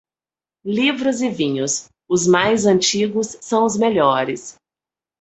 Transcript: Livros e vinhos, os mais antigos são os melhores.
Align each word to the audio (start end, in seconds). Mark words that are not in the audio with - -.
Livros 0.65 1.21
e 1.21 1.29
vinhos, 1.29 1.87
os 2.09 2.25
mais 2.25 2.65
antigos 2.65 3.37
são 3.39 3.63
os 3.65 3.77
melhores. 3.77 4.57